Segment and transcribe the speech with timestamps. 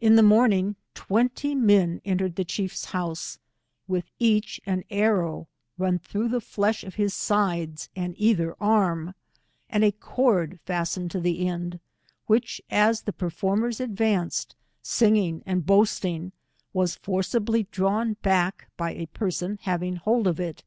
[0.00, 3.38] In the morning twenty men entered the chief's house,
[3.86, 9.14] with each an arrow run through the flesh of his sides, and either arm,
[9.70, 11.78] with a cord fastened to the end,
[12.24, 16.32] which as the per formers advanced, singing and boasting,
[16.72, 20.64] was for cibly drawn back by a person having hold of it.